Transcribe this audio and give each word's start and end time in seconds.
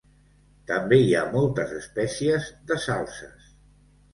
També 0.69 0.97
hi 1.01 1.13
ha 1.17 1.27
moltes 1.35 1.75
espècies 1.81 2.49
de 2.73 2.79
salzes. 2.87 3.53